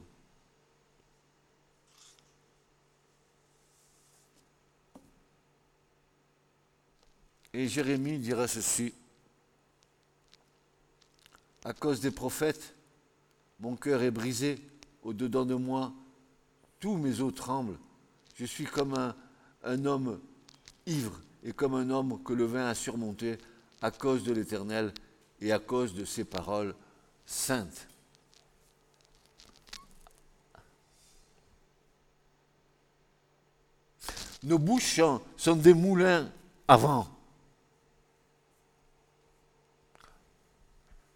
Et 7.54 7.68
Jérémie 7.68 8.20
dira 8.20 8.48
ceci. 8.48 8.94
À 11.66 11.74
cause 11.74 12.00
des 12.00 12.12
prophètes, 12.12 12.74
mon 13.60 13.76
cœur 13.76 14.02
est 14.02 14.12
brisé 14.12 14.62
au-dedans 15.04 15.44
de 15.44 15.56
moi, 15.56 15.92
tous 16.80 16.96
mes 16.96 17.20
os 17.20 17.36
tremblent. 17.36 17.78
Je 18.36 18.46
suis 18.46 18.64
comme 18.64 18.94
un, 18.94 19.14
un 19.66 19.84
homme 19.84 20.22
ivre 20.86 21.20
et 21.44 21.52
comme 21.52 21.74
un 21.74 21.90
homme 21.90 22.24
que 22.24 22.32
le 22.32 22.46
vin 22.46 22.66
a 22.66 22.76
surmonté 22.76 23.38
à 23.82 23.92
cause 23.92 24.24
de 24.24 24.34
l'Éternel 24.34 24.94
et 25.42 25.52
à 25.52 25.60
cause 25.60 25.94
de 25.94 26.06
ses 26.06 26.26
paroles 26.26 26.76
saintes. 27.26 27.88
Nos 34.44 34.58
bouches 34.58 35.02
sont 35.36 35.56
des 35.56 35.74
moulins 35.74 36.32
avant. 36.68 37.08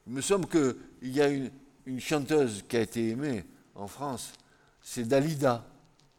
Il 0.07 0.13
me 0.13 0.21
semble 0.21 0.47
qu'il 0.47 0.75
y 1.03 1.21
a 1.21 1.29
une, 1.29 1.51
chanteuse 1.99 2.63
qui 2.67 2.77
a 2.77 2.81
été 2.81 3.09
aimée 3.09 3.45
en 3.75 3.87
France, 3.87 4.33
c'est 4.81 5.05
Dalida. 5.05 5.65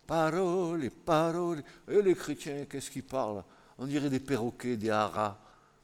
Paroles 0.07 0.91
paroles. 0.91 1.63
Et 1.89 2.03
les 2.03 2.15
chrétiens, 2.15 2.67
qu'est-ce 2.69 2.91
qu'ils 2.91 3.05
parlent? 3.05 3.43
On 3.79 3.87
dirait 3.87 4.11
des 4.11 4.21
perroquets, 4.21 4.77
des 4.77 4.91
haras. 4.91 5.39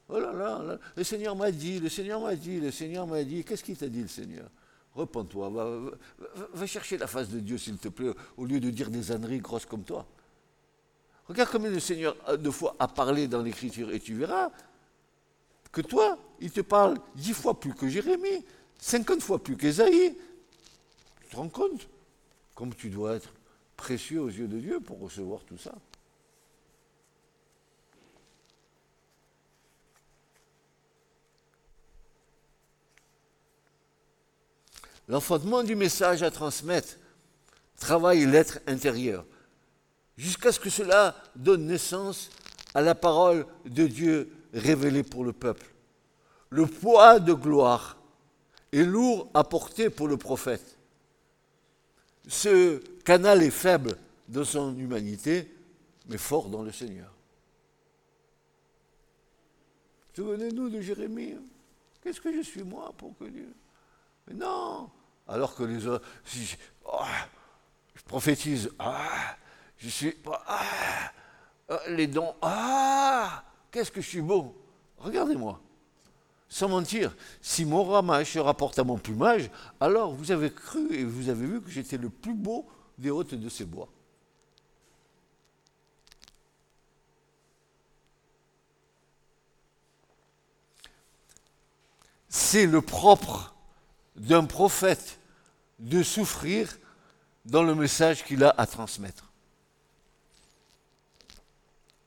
Oh 0.09 0.19
là 0.19 0.33
là, 0.33 0.79
le 0.95 1.03
Seigneur 1.03 1.35
m'a 1.35 1.51
dit, 1.51 1.79
le 1.79 1.89
Seigneur 1.89 2.19
m'a 2.19 2.35
dit, 2.35 2.59
le 2.59 2.71
Seigneur 2.71 3.07
m'a 3.07 3.23
dit. 3.23 3.43
Qu'est-ce 3.43 3.63
qu'il 3.63 3.77
t'a 3.77 3.87
dit, 3.87 4.01
le 4.01 4.07
Seigneur? 4.07 4.49
Repends-toi, 4.93 5.49
va, 6.53 6.67
chercher 6.67 6.97
la 6.97 7.07
face 7.07 7.29
de 7.29 7.39
Dieu, 7.39 7.57
s'il 7.57 7.77
te 7.77 7.87
plaît, 7.87 8.11
au 8.35 8.45
lieu 8.45 8.59
de 8.59 8.69
dire 8.69 8.89
des 8.89 9.11
âneries 9.11 9.39
grosses 9.39 9.65
comme 9.65 9.83
toi. 9.83 10.05
Regarde 11.27 11.49
combien 11.49 11.69
le 11.69 11.79
Seigneur, 11.79 12.17
deux 12.37 12.51
fois, 12.51 12.75
a 12.77 12.89
parlé 12.89 13.27
dans 13.27 13.41
l'Écriture, 13.41 13.89
et 13.91 14.01
tu 14.01 14.15
verras 14.15 14.51
que 15.71 15.79
toi, 15.79 16.17
il 16.41 16.51
te 16.51 16.59
parle 16.59 16.97
dix 17.15 17.33
fois 17.33 17.57
plus 17.57 17.73
que 17.73 17.87
Jérémie, 17.87 18.45
cinquante 18.77 19.21
fois 19.21 19.41
plus 19.41 19.55
qu'Ésaïe. 19.55 20.17
Tu 21.21 21.27
te 21.29 21.35
rends 21.37 21.47
compte 21.47 21.87
Comme 22.53 22.75
tu 22.75 22.89
dois 22.89 23.15
être 23.15 23.33
précieux 23.77 24.21
aux 24.21 24.29
yeux 24.29 24.47
de 24.47 24.59
Dieu 24.59 24.79
pour 24.81 24.99
recevoir 24.99 25.45
tout 25.45 25.57
ça? 25.57 25.73
L'enfantement 35.11 35.61
du 35.61 35.75
message 35.75 36.23
à 36.23 36.31
transmettre 36.31 36.95
travaille 37.75 38.25
l'être 38.25 38.59
intérieur, 38.65 39.25
jusqu'à 40.15 40.53
ce 40.53 40.59
que 40.61 40.69
cela 40.69 41.21
donne 41.35 41.67
naissance 41.67 42.29
à 42.73 42.79
la 42.79 42.95
parole 42.95 43.45
de 43.65 43.87
Dieu 43.87 44.33
révélé 44.53 45.03
pour 45.03 45.25
le 45.25 45.33
peuple. 45.33 45.65
Le 46.49 46.65
poids 46.65 47.19
de 47.19 47.33
gloire 47.33 47.97
est 48.71 48.85
lourd 48.85 49.29
à 49.33 49.43
porter 49.43 49.89
pour 49.89 50.07
le 50.07 50.15
prophète. 50.15 50.77
Ce 52.29 52.77
canal 53.03 53.43
est 53.43 53.51
faible 53.51 53.97
dans 54.29 54.45
son 54.45 54.77
humanité, 54.77 55.53
mais 56.07 56.17
fort 56.17 56.47
dans 56.47 56.63
le 56.63 56.71
Seigneur. 56.71 57.11
Souvenez-nous 60.15 60.69
de 60.69 60.79
Jérémie. 60.79 61.35
Qu'est-ce 62.01 62.21
que 62.21 62.33
je 62.33 62.43
suis 62.43 62.63
moi 62.63 62.93
pour 62.97 63.17
que 63.17 63.25
Dieu? 63.25 63.53
Mais 64.27 64.35
non 64.35 64.89
Alors 65.31 65.55
que 65.55 65.63
les 65.63 65.87
autres, 65.87 66.05
si 66.25 66.45
je, 66.45 66.57
oh, 66.85 66.99
prophétise, 68.05 68.69
ah, 68.77 69.37
je 69.77 69.87
suis, 69.87 70.13
ah, 70.27 70.59
ah, 71.69 71.79
les 71.87 72.07
dons, 72.07 72.35
ah, 72.41 73.41
qu'est-ce 73.71 73.91
que 73.91 74.01
je 74.01 74.07
suis 74.07 74.21
beau 74.21 74.53
Regardez-moi. 74.97 75.59
Sans 76.49 76.67
mentir, 76.67 77.15
si 77.41 77.63
mon 77.63 77.85
ramage 77.85 78.33
se 78.33 78.39
rapporte 78.39 78.77
à 78.77 78.83
mon 78.83 78.97
plumage, 78.97 79.49
alors 79.79 80.13
vous 80.13 80.31
avez 80.33 80.51
cru 80.51 80.93
et 80.93 81.05
vous 81.05 81.29
avez 81.29 81.45
vu 81.45 81.61
que 81.61 81.69
j'étais 81.69 81.97
le 81.97 82.09
plus 82.09 82.33
beau 82.33 82.67
des 82.97 83.09
hôtes 83.09 83.33
de 83.33 83.47
ces 83.47 83.63
bois. 83.63 83.87
C'est 92.27 92.65
le 92.65 92.81
propre 92.81 93.55
d'un 94.17 94.43
prophète 94.43 95.20
de 95.81 96.03
souffrir 96.03 96.77
dans 97.43 97.63
le 97.63 97.73
message 97.73 98.23
qu'il 98.23 98.43
a 98.43 98.53
à 98.55 98.67
transmettre. 98.67 99.31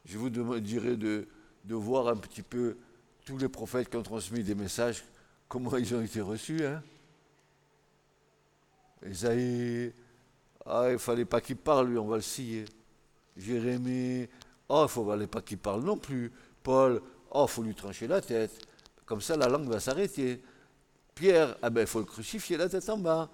Je 0.07 0.17
vous 0.17 0.31
dirais 0.31 0.97
de, 0.97 1.27
voir 1.69 2.09
un 2.09 2.17
petit 2.17 2.43
peu 2.43 2.77
tous 3.25 3.37
les 3.37 3.49
prophètes 3.49 3.91
qui 3.91 3.97
ont 3.97 4.03
transmis 4.03 4.45
des 4.45 4.55
messages, 4.55 5.05
comment 5.49 5.77
ils 5.77 5.95
ont 5.95 6.03
été 6.03 6.21
reçus. 6.21 6.65
Hein 6.65 6.83
Esaïe, 9.03 9.93
ah, 10.67 10.85
il 10.89 10.93
ne 10.93 10.99
fallait 10.99 11.25
pas 11.25 11.41
qu'il 11.41 11.57
parle, 11.57 11.89
lui, 11.89 11.99
on 11.99 12.07
va 12.07 12.17
le 12.17 12.23
scier. 12.23 12.67
Jérémie, 13.37 14.29
oh, 14.69 14.87
il 14.89 15.01
ne 15.01 15.07
fallait 15.07 15.27
pas 15.27 15.43
qu'il 15.43 15.59
parle 15.59 15.83
non 15.83 15.97
plus. 15.97 16.31
Paul, 16.63 17.03
oh, 17.31 17.47
il 17.49 17.51
faut 17.51 17.63
lui 17.63 17.75
trancher 17.75 18.07
la 18.07 18.21
tête. 18.21 18.53
Comme 19.05 19.21
ça, 19.21 19.37
la 19.37 19.49
langue 19.49 19.69
va 19.69 19.81
s'arrêter. 19.81 20.43
Pierre, 21.15 21.57
ah 21.61 21.71
ben, 21.71 21.83
il 21.83 21.87
faut 21.87 21.99
le 21.99 22.05
crucifier 22.05 22.57
la 22.57 22.69
tête 22.69 22.89
en 22.89 22.99
bas. 22.99 23.31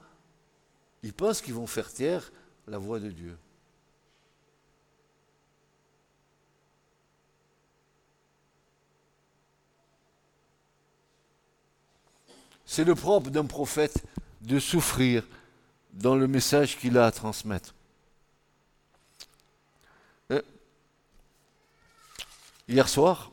Ils 1.02 1.12
pensent 1.12 1.40
qu'ils 1.40 1.54
vont 1.54 1.66
faire 1.66 1.92
taire 1.92 2.30
la 2.66 2.78
voix 2.78 3.00
de 3.00 3.10
Dieu. 3.10 3.36
C'est 12.66 12.84
le 12.84 12.94
propre 12.94 13.30
d'un 13.30 13.46
prophète 13.46 14.04
de 14.42 14.60
souffrir 14.60 15.26
dans 15.92 16.14
le 16.14 16.28
message 16.28 16.78
qu'il 16.78 16.96
a 16.98 17.06
à 17.06 17.10
transmettre. 17.10 17.74
Euh, 20.30 20.40
hier 22.68 22.88
soir, 22.88 23.32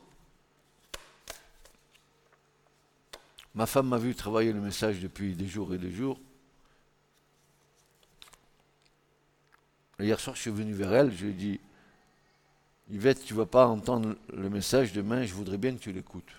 ma 3.53 3.67
femme 3.67 3.89
m'a 3.89 3.99
vu 3.99 4.15
travailler 4.15 4.53
le 4.53 4.59
message 4.59 4.99
depuis 5.01 5.35
des 5.35 5.47
jours 5.47 5.71
et 5.73 5.77
des 5.77 5.91
jours. 5.91 6.19
Hier 9.99 10.19
soir, 10.19 10.35
je 10.35 10.41
suis 10.41 10.51
venu 10.51 10.73
vers 10.73 10.93
elle, 10.93 11.11
je 11.11 11.25
lui 11.25 11.31
ai 11.31 11.33
dit, 11.33 11.59
Yvette, 12.89 13.25
tu 13.25 13.33
ne 13.33 13.39
vas 13.39 13.45
pas 13.45 13.67
entendre 13.67 14.15
le 14.31 14.49
message 14.49 14.93
demain, 14.93 15.25
je 15.25 15.33
voudrais 15.33 15.57
bien 15.57 15.73
que 15.75 15.79
tu 15.81 15.91
l'écoutes. 15.91 16.33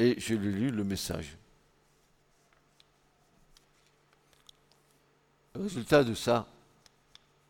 et 0.00 0.18
je 0.18 0.34
lui 0.34 0.48
ai 0.48 0.52
lu 0.52 0.70
le 0.70 0.82
message. 0.82 1.36
Le 5.54 5.62
résultat 5.62 6.04
de 6.04 6.14
ça, 6.14 6.46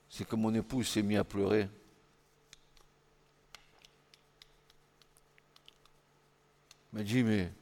c'est 0.09 0.27
que 0.27 0.35
mon 0.35 0.53
épouse 0.55 0.89
s'est 0.89 1.03
mise 1.03 1.19
à 1.19 1.25
pleurer. 1.25 1.69
Elle 6.93 6.99
m'a 6.99 7.03
dit, 7.05 7.23
mais 7.23 7.53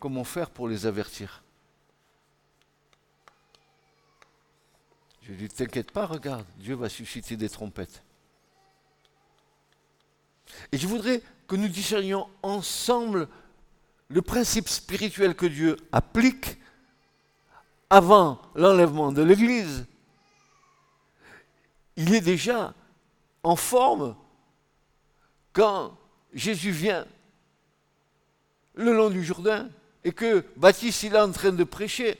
comment 0.00 0.24
faire 0.24 0.48
pour 0.48 0.66
les 0.66 0.86
avertir? 0.86 1.41
Je 5.32 5.38
lui 5.38 5.44
ai 5.46 5.48
dit, 5.48 5.54
t'inquiète 5.54 5.92
pas, 5.92 6.04
regarde, 6.04 6.44
Dieu 6.58 6.74
va 6.74 6.90
susciter 6.90 7.38
des 7.38 7.48
trompettes. 7.48 8.02
Et 10.70 10.76
je 10.76 10.86
voudrais 10.86 11.22
que 11.48 11.56
nous 11.56 11.68
discernions 11.68 12.28
ensemble 12.42 13.28
le 14.08 14.20
principe 14.20 14.68
spirituel 14.68 15.34
que 15.34 15.46
Dieu 15.46 15.78
applique 15.90 16.58
avant 17.88 18.42
l'enlèvement 18.54 19.10
de 19.10 19.22
l'Église, 19.22 19.86
il 21.96 22.14
est 22.14 22.20
déjà 22.20 22.74
en 23.42 23.56
forme 23.56 24.14
quand 25.54 25.96
Jésus 26.34 26.72
vient 26.72 27.06
le 28.74 28.92
long 28.94 29.08
du 29.08 29.24
Jourdain 29.24 29.70
et 30.04 30.12
que 30.12 30.44
Baptiste 30.56 31.04
il 31.04 31.14
est 31.14 31.20
en 31.20 31.32
train 31.32 31.52
de 31.52 31.64
prêcher. 31.64 32.18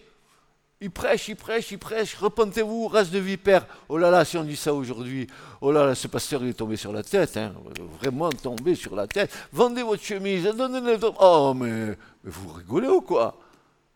Il 0.84 0.90
prêche, 0.90 1.28
il 1.28 1.36
prêche, 1.36 1.70
il 1.70 1.78
prêche. 1.78 2.16
Repentez-vous, 2.16 2.88
race 2.88 3.10
de 3.12 3.20
vipère. 3.20 3.64
Oh 3.88 3.98
là 3.98 4.10
là, 4.10 4.24
si 4.24 4.36
on 4.36 4.42
dit 4.42 4.56
ça 4.56 4.74
aujourd'hui, 4.74 5.28
oh 5.60 5.70
là 5.70 5.86
là, 5.86 5.94
ce 5.94 6.08
pasteur 6.08 6.42
il 6.42 6.48
est 6.48 6.54
tombé 6.54 6.76
sur 6.76 6.92
la 6.92 7.04
tête, 7.04 7.36
hein. 7.36 7.54
vraiment 8.00 8.30
tombé 8.30 8.74
sur 8.74 8.96
la 8.96 9.06
tête. 9.06 9.32
Vendez 9.52 9.84
votre 9.84 10.02
chemise, 10.02 10.42
donnez-le. 10.42 10.98
Oh, 11.20 11.54
mais, 11.54 11.96
vous 12.24 12.48
rigolez 12.48 12.88
ou 12.88 13.00
quoi? 13.00 13.38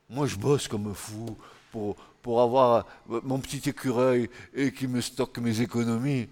Moi, 0.09 0.29
je 0.29 0.37
bosse 0.37 0.69
comme 0.69 0.87
un 0.89 0.95
fou 0.95 1.37
pour, 1.73 1.97
pour 2.23 2.41
avoir 2.41 2.87
mon 3.09 3.41
petit 3.41 3.69
écureuil 3.69 4.31
et 4.55 4.73
qui 4.73 4.87
me 4.87 5.01
stocke 5.01 5.39
mes 5.39 5.61
économies. 5.61 6.29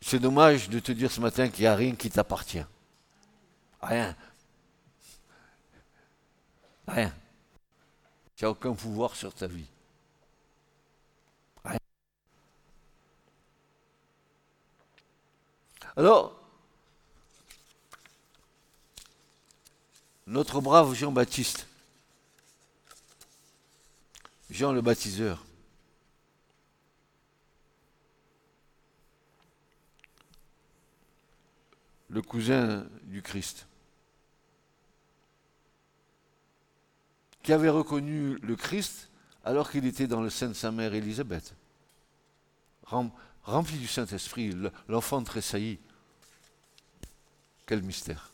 C'est 0.00 0.20
dommage 0.20 0.70
de 0.70 0.78
te 0.78 0.92
dire 0.92 1.12
ce 1.12 1.20
matin 1.20 1.48
qu'il 1.48 1.64
n'y 1.64 1.68
a 1.68 1.74
rien 1.74 1.94
qui 1.94 2.08
t'appartient. 2.08 2.64
Rien. 3.82 4.16
Rien. 6.86 7.14
Tu 8.36 8.44
n'as 8.44 8.50
aucun 8.50 8.74
pouvoir 8.74 9.14
sur 9.14 9.32
ta 9.32 9.46
vie. 9.46 9.66
Rien. 11.64 11.78
Alors, 15.96 16.40
notre 20.26 20.60
brave 20.60 20.94
Jean-Baptiste, 20.94 21.66
Jean 24.50 24.72
le 24.72 24.82
baptiseur, 24.82 25.44
le 32.08 32.22
cousin 32.22 32.86
du 33.04 33.22
Christ, 33.22 33.66
qui 37.44 37.52
avait 37.52 37.68
reconnu 37.68 38.38
le 38.38 38.56
Christ 38.56 39.10
alors 39.44 39.70
qu'il 39.70 39.84
était 39.86 40.08
dans 40.08 40.22
le 40.22 40.30
sein 40.30 40.48
de 40.48 40.54
sa 40.54 40.72
mère 40.72 40.94
Élisabeth. 40.94 41.54
Rempli 42.86 43.76
du 43.78 43.86
Saint-Esprit, 43.86 44.56
l'enfant 44.88 45.22
tressaillit. 45.22 45.78
Quel 47.66 47.82
mystère. 47.82 48.32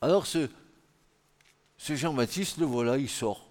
Alors 0.00 0.26
ce, 0.26 0.48
ce 1.76 1.94
Jean-Baptiste, 1.94 2.56
le 2.56 2.64
voilà, 2.66 2.96
il 2.96 3.08
sort 3.08 3.50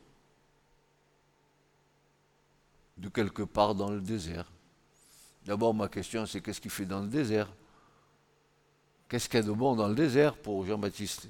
de 2.97 3.09
quelque 3.09 3.43
part 3.43 3.75
dans 3.75 3.91
le 3.91 4.01
désert. 4.01 4.51
D'abord, 5.45 5.75
ma 5.75 5.87
question, 5.87 6.25
c'est 6.25 6.41
qu'est-ce 6.41 6.59
qu'il 6.59 6.71
fait 6.71 6.85
dans 6.85 7.01
le 7.01 7.07
désert? 7.07 7.47
Qu'est-ce 9.07 9.29
qu'il 9.29 9.39
y 9.39 9.43
a 9.43 9.45
de 9.45 9.51
bon 9.51 9.75
dans 9.75 9.87
le 9.87 9.95
désert 9.95 10.35
pour 10.35 10.65
Jean-Baptiste 10.65 11.29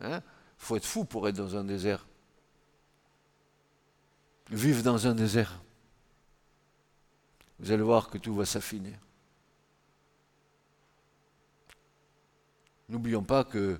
Il 0.00 0.06
hein? 0.06 0.22
faut 0.56 0.76
être 0.76 0.86
fou 0.86 1.04
pour 1.04 1.28
être 1.28 1.36
dans 1.36 1.56
un 1.56 1.64
désert. 1.64 2.06
Vivre 4.50 4.82
dans 4.82 5.06
un 5.06 5.14
désert. 5.14 5.60
Vous 7.58 7.70
allez 7.70 7.82
voir 7.82 8.08
que 8.08 8.18
tout 8.18 8.34
va 8.34 8.46
s'affiner. 8.46 8.94
N'oublions 12.88 13.22
pas 13.22 13.44
que, 13.44 13.78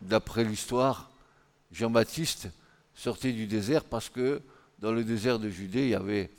d'après 0.00 0.44
l'histoire, 0.44 1.10
Jean-Baptiste 1.72 2.48
sortait 2.94 3.32
du 3.32 3.48
désert 3.48 3.84
parce 3.84 4.08
que 4.08 4.40
dans 4.78 4.92
le 4.92 5.02
désert 5.02 5.40
de 5.40 5.50
Judée, 5.50 5.84
il 5.84 5.90
y 5.90 5.94
avait 5.94 6.30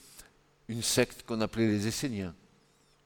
une 0.69 0.81
secte 0.81 1.23
qu'on 1.23 1.41
appelait 1.41 1.67
les 1.67 1.87
Esséniens 1.87 2.33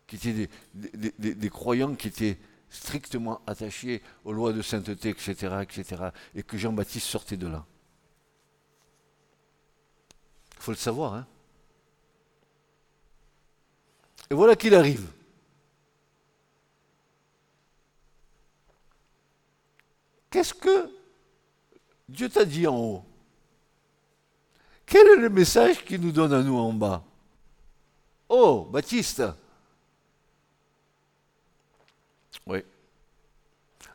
qui 0.07 0.15
étaient 0.15 0.49
des, 0.73 1.49
croyants 1.49 1.95
qui 1.95 2.07
étaient 2.07 2.37
strictement 2.69 3.41
attachés 3.47 4.01
aux 4.23 4.33
lois 4.33 4.53
de 4.53 4.61
sainteté, 4.61 5.09
etc., 5.09 5.57
etc., 5.61 6.09
et 6.35 6.43
que 6.43 6.57
Jean-Baptiste 6.57 7.07
sortait 7.07 7.37
de 7.37 7.47
là. 7.47 7.65
Il 10.57 10.61
faut 10.61 10.71
le 10.71 10.77
savoir. 10.77 11.13
Hein 11.13 11.27
Et 14.29 14.33
voilà 14.33 14.55
qu'il 14.55 14.75
arrive. 14.75 15.07
Qu'est-ce 20.29 20.53
que 20.53 20.91
Dieu 22.09 22.29
t'a 22.29 22.45
dit 22.45 22.67
en 22.67 22.77
haut? 22.77 23.05
Quel 24.85 25.07
est 25.07 25.21
le 25.21 25.29
message 25.29 25.83
qu'il 25.83 26.01
nous 26.01 26.11
donne 26.11 26.33
à 26.33 26.43
nous 26.43 26.57
en 26.57 26.73
bas? 26.73 27.03
Oh, 28.29 28.67
Baptiste 28.71 29.23
Oui. 32.45 32.63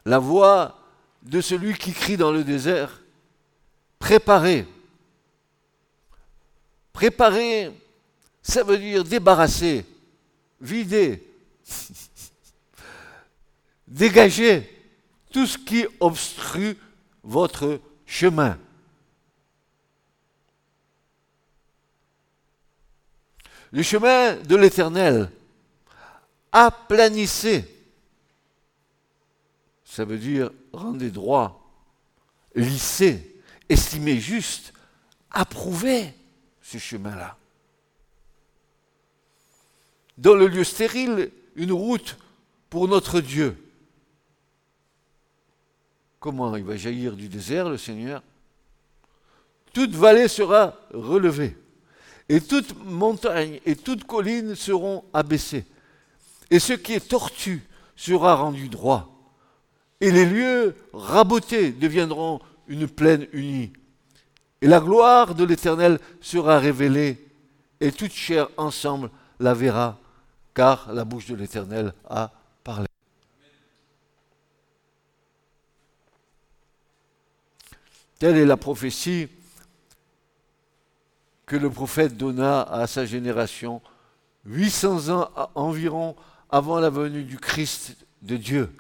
La 0.05 0.19
voix 0.19 0.79
de 1.23 1.41
celui 1.41 1.75
qui 1.75 1.93
crie 1.93 2.17
dans 2.17 2.33
le 2.33 2.45
désert, 2.45 3.01
préparez. 3.99 4.67
Préparer, 6.93 7.73
ça 8.43 8.63
veut 8.63 8.79
dire 8.79 9.05
débarrasser, 9.05 9.87
vider, 10.61 11.27
dégager 13.87 14.69
tout 15.33 15.47
ce 15.47 15.57
qui 15.57 15.87
obstrue 16.01 16.77
votre 17.23 17.81
chemin. 18.07 18.59
Le 23.73 23.83
chemin 23.83 24.35
de 24.37 24.57
l'éternel, 24.57 25.31
aplanissez. 26.51 27.80
Ça 29.91 30.05
veut 30.05 30.19
dire 30.19 30.53
rendez 30.73 31.11
droit, 31.11 31.69
lissez, 32.55 33.43
estimez 33.69 34.21
juste, 34.21 34.73
approuvez 35.33 36.15
ce 36.63 36.79
chemin-là. 36.79 37.37
Dans 40.17 40.35
le 40.35 40.47
lieu 40.47 40.63
stérile, 40.63 41.33
une 41.57 41.73
route 41.73 42.17
pour 42.69 42.87
notre 42.87 43.21
Dieu. 43.21 43.57
Comment 46.21 46.55
il 46.55 46.63
va 46.63 46.77
jaillir 46.77 47.17
du 47.17 47.29
désert, 47.29 47.69
le 47.69 47.77
Seigneur? 47.77 48.23
Toute 49.73 49.91
vallée 49.91 50.29
sera 50.29 50.77
relevée, 50.95 51.57
et 52.29 52.41
toute 52.41 52.77
montagne 52.85 53.59
et 53.67 53.75
toute 53.75 54.05
colline 54.05 54.55
seront 54.55 55.05
abaissées, 55.13 55.67
et 56.49 56.61
ce 56.61 56.75
qui 56.75 56.93
est 56.93 57.09
tortu 57.09 57.65
sera 57.97 58.37
rendu 58.37 58.69
droit, 58.69 59.10
et 60.01 60.11
les 60.11 60.25
lieux 60.25 60.75
rabotés 60.93 61.73
deviendront 61.73 62.41
une 62.69 62.89
plaine 62.89 63.27
unie. 63.33 63.73
Et 64.63 64.67
la 64.67 64.81
gloire 64.81 65.35
de 65.35 65.45
l'Éternel 65.45 65.99
sera 66.21 66.59
révélée, 66.59 67.19
et 67.81 67.93
toute 67.93 68.13
chair 68.13 68.49
ensemble 68.57 69.11
la 69.39 69.55
verra, 69.55 69.99
car 70.55 70.93
la 70.93 71.05
bouche 71.05 71.27
de 71.27 71.35
l'Éternel 71.35 71.95
a 72.09 72.31
parlé. 72.63 72.87
Telle 78.19 78.37
est 78.37 78.45
la 78.45 78.59
prophétie 78.59 79.29
que 81.47 81.57
le 81.57 81.71
prophète 81.71 82.17
donna 82.17 82.63
à 82.63 82.87
sa 82.87 83.07
génération 83.07 83.81
800 84.45 85.09
ans 85.09 85.31
environ 85.55 86.15
avant 86.51 86.79
la 86.81 86.91
venue 86.91 87.25
du 87.25 87.39
Christ 87.39 87.97
de 88.23 88.37
Dieu. 88.37 88.71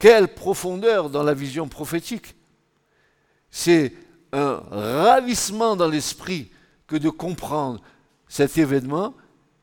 Quelle 0.00 0.28
profondeur 0.28 1.10
dans 1.10 1.22
la 1.22 1.34
vision 1.34 1.68
prophétique 1.68 2.34
C'est 3.50 3.92
un 4.32 4.54
ravissement 4.70 5.76
dans 5.76 5.88
l'esprit 5.88 6.50
que 6.86 6.96
de 6.96 7.10
comprendre 7.10 7.82
cet 8.26 8.56
événement 8.56 9.14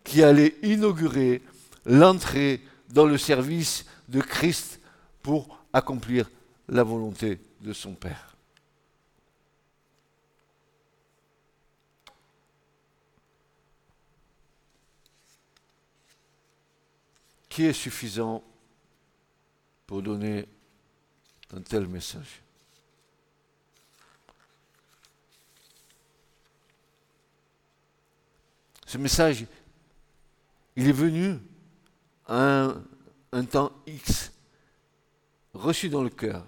qui 0.03 0.21
allait 0.21 0.55
inaugurer 0.61 1.41
l'entrée 1.85 2.61
dans 2.89 3.07
le 3.07 3.17
service 3.17 3.85
de 4.09 4.21
Christ 4.21 4.79
pour 5.23 5.57
accomplir 5.73 6.29
la 6.69 6.83
volonté 6.83 7.39
de 7.61 7.73
son 7.73 7.93
Père. 7.93 8.35
Qui 17.49 17.65
est 17.65 17.73
suffisant 17.73 18.43
pour 19.87 20.03
donner 20.03 20.45
un 21.53 21.61
tel 21.61 21.87
message 21.87 22.43
Ce 28.87 28.97
message, 28.97 29.45
il 30.77 30.87
est 30.87 30.93
venu 30.93 31.37
à 32.25 32.73
un, 33.33 33.43
temps 33.43 33.73
X, 33.85 34.31
reçu 35.53 35.89
dans 35.89 36.03
le 36.03 36.09
cœur, 36.09 36.45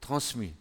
transmis. 0.00 0.54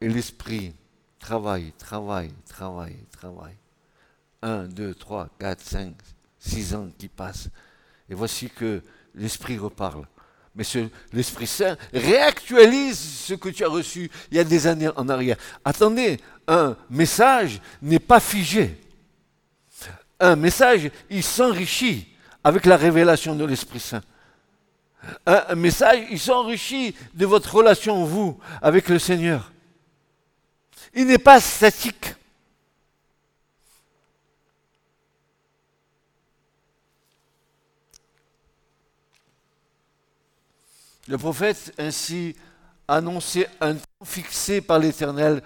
Et 0.00 0.08
l'esprit 0.08 0.76
travaille, 1.18 1.72
travaille, 1.72 2.32
travaille, 2.46 3.04
travaille. 3.10 3.56
Un, 4.42 4.64
deux, 4.64 4.94
trois, 4.94 5.28
quatre, 5.38 5.62
cinq, 5.62 5.94
six 6.38 6.74
ans 6.74 6.88
qui 6.98 7.08
passent. 7.08 7.48
Et 8.08 8.14
voici 8.14 8.48
que 8.48 8.82
l'esprit 9.14 9.58
reparle. 9.58 10.06
Mais 10.54 10.64
l'Esprit 11.12 11.46
Saint 11.46 11.76
réactualise 11.92 12.98
ce 12.98 13.34
que 13.34 13.48
tu 13.48 13.64
as 13.64 13.68
reçu 13.68 14.10
il 14.30 14.36
y 14.36 14.40
a 14.40 14.44
des 14.44 14.66
années 14.66 14.90
en 14.96 15.08
arrière. 15.08 15.36
Attendez, 15.64 16.18
un 16.48 16.76
message 16.90 17.60
n'est 17.80 18.00
pas 18.00 18.18
figé. 18.18 18.76
Un 20.18 20.36
message, 20.36 20.90
il 21.08 21.22
s'enrichit 21.22 22.08
avec 22.42 22.66
la 22.66 22.76
révélation 22.76 23.36
de 23.36 23.44
l'Esprit 23.44 23.80
Saint. 23.80 24.02
Un, 25.24 25.54
message, 25.54 26.00
il 26.10 26.18
s'enrichit 26.18 26.94
de 27.14 27.26
votre 27.26 27.54
relation, 27.54 28.04
vous, 28.04 28.38
avec 28.60 28.88
le 28.88 28.98
Seigneur. 28.98 29.52
Il 30.94 31.06
n'est 31.06 31.18
pas 31.18 31.40
statique. 31.40 32.14
Le 41.10 41.18
prophète 41.18 41.74
ainsi 41.76 42.36
annonçait 42.86 43.48
un 43.60 43.74
temps 43.74 44.04
fixé 44.04 44.60
par 44.60 44.78
l'Éternel 44.78 45.42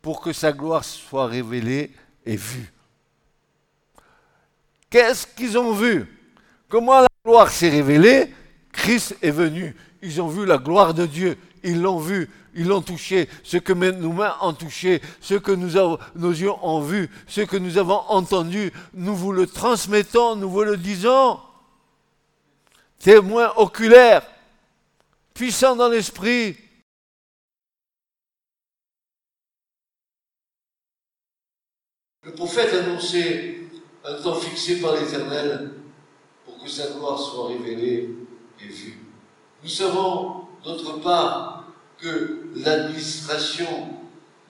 pour 0.00 0.22
que 0.22 0.32
sa 0.32 0.52
gloire 0.52 0.84
soit 0.84 1.26
révélée 1.26 1.90
et 2.24 2.34
vue. 2.34 2.72
Qu'est-ce 4.88 5.26
qu'ils 5.26 5.58
ont 5.58 5.74
vu? 5.74 6.06
Comment 6.66 7.00
la 7.00 7.08
gloire 7.26 7.50
s'est 7.50 7.68
révélée? 7.68 8.34
Christ 8.72 9.14
est 9.20 9.32
venu. 9.32 9.76
Ils 10.00 10.22
ont 10.22 10.28
vu 10.28 10.46
la 10.46 10.56
gloire 10.56 10.94
de 10.94 11.04
Dieu. 11.04 11.36
Ils 11.62 11.82
l'ont 11.82 11.98
vu. 11.98 12.30
Ils 12.54 12.66
l'ont 12.66 12.80
touché. 12.80 13.28
Ce 13.42 13.58
que 13.58 13.74
nos 13.74 14.12
mains 14.14 14.34
ont 14.40 14.54
touché, 14.54 15.02
ce 15.20 15.34
que 15.34 15.52
nos 15.52 16.30
yeux 16.30 16.52
ont 16.62 16.80
vu, 16.80 17.10
ce 17.26 17.42
que 17.42 17.58
nous 17.58 17.76
avons 17.76 18.00
entendu, 18.08 18.72
nous 18.94 19.14
vous 19.14 19.32
le 19.32 19.46
transmettons, 19.46 20.36
nous 20.36 20.48
vous 20.48 20.64
le 20.64 20.78
disons. 20.78 21.38
Témoin 22.98 23.52
oculaire 23.56 24.22
puissant 25.34 25.76
dans 25.76 25.88
l'esprit. 25.88 26.56
Le 32.24 32.32
prophète 32.32 32.72
annonçait 32.74 33.60
un 34.04 34.22
temps 34.22 34.34
fixé 34.34 34.80
par 34.80 34.96
l'Éternel 34.96 35.72
pour 36.44 36.62
que 36.62 36.68
sa 36.68 36.92
gloire 36.92 37.18
soit 37.18 37.48
révélée 37.48 38.10
et 38.60 38.68
vue. 38.68 38.98
Nous 39.62 39.68
savons, 39.68 40.46
d'autre 40.62 41.00
part, 41.00 41.72
que 41.98 42.48
l'administration 42.56 43.98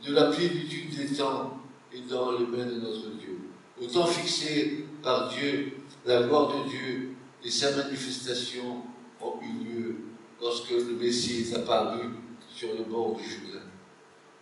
de 0.04 0.12
la 0.12 0.30
plénitude 0.30 0.94
des 0.96 1.16
temps 1.16 1.58
est 1.94 2.08
dans 2.08 2.32
les 2.32 2.46
mains 2.46 2.66
de 2.66 2.80
notre 2.80 3.10
Dieu. 3.10 3.38
Au 3.80 3.86
temps 3.86 4.06
fixé 4.06 4.86
par 5.02 5.28
Dieu, 5.30 5.78
la 6.04 6.22
gloire 6.22 6.52
de 6.54 6.68
Dieu 6.68 7.14
et 7.44 7.50
sa 7.50 7.76
manifestation 7.76 8.82
ont 9.20 9.40
eu 9.42 9.64
lieu 9.64 9.96
lorsque 10.42 10.70
le 10.70 10.96
Messie 10.96 11.42
est 11.42 11.54
apparu 11.54 12.10
sur 12.52 12.74
le 12.74 12.82
bord 12.82 13.16
du 13.16 13.22
Jourdain. 13.24 13.64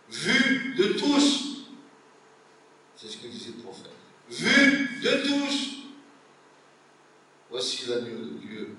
Vu 0.09 0.73
de 0.75 0.93
tous, 0.93 1.67
c'est 2.95 3.07
ce 3.07 3.17
que 3.17 3.27
disait 3.27 3.53
le 3.55 3.63
prophète, 3.63 3.91
vu 4.29 4.99
de 5.01 5.27
tous, 5.27 5.83
voici 7.49 7.87
l'agneau 7.87 8.25
de 8.25 8.37
Dieu 8.39 8.75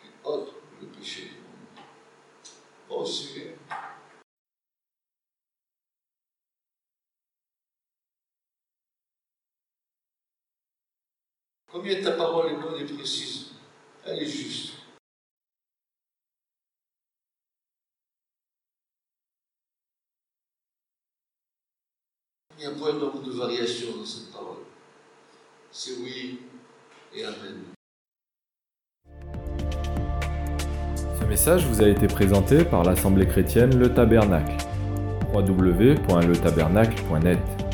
qui 0.00 0.08
ôte 0.24 0.54
le 0.80 0.86
péché 0.86 1.22
du 1.22 1.30
monde. 1.30 1.84
Oh 2.88 3.04
Seigneur. 3.04 3.54
Combien 11.70 12.02
ta 12.02 12.12
parole 12.12 12.52
est 12.52 12.56
bonne 12.56 12.80
et 12.80 12.86
précise 12.86 13.48
Elle 14.06 14.22
est 14.22 14.26
juste. 14.26 14.85
N'y 22.58 22.66
a 22.66 22.70
point 22.70 22.94
donc 22.94 23.22
de 23.24 23.30
variation 23.30 23.88
dans 23.98 24.04
cette 24.04 24.32
parole. 24.32 24.56
C'est 25.70 25.92
oui 26.02 26.40
et 27.14 27.22
Amen. 27.24 27.62
Ce 31.18 31.24
message 31.24 31.64
vous 31.66 31.82
a 31.82 31.88
été 31.88 32.06
présenté 32.06 32.64
par 32.64 32.84
l'Assemblée 32.84 33.26
chrétienne 33.26 33.76
Le 33.78 33.92
Tabernacle. 33.92 34.56
www.letabernacle.net 35.34 37.65